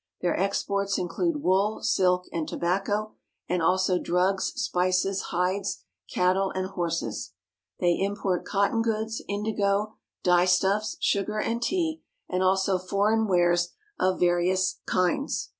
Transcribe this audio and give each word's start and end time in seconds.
Their 0.21 0.35
exports 0.35 0.97
in 0.97 1.07
clude 1.07 1.41
wool, 1.43 1.83
silk, 1.83 2.25
and 2.33 2.47
tobacco, 2.47 3.13
and 3.47 3.61
also 3.61 3.99
drugs, 3.99 4.45
spices, 4.59 5.25
hides, 5.29 5.83
PERSIA 6.09 6.33
321 6.33 6.33
cattle, 6.33 6.51
and 6.59 6.73
horses. 6.73 7.33
They 7.79 7.99
import 7.99 8.43
cotton 8.43 8.81
goods, 8.81 9.21
indigo, 9.29 9.93
dye 10.23 10.45
stuffs, 10.45 10.97
sugar 10.99 11.37
and 11.37 11.61
tea, 11.61 12.01
and 12.27 12.41
also 12.41 12.79
foreign 12.79 13.27
wares 13.27 13.73
of 13.99 14.19
various 14.19 14.79
kinds. 14.87 15.49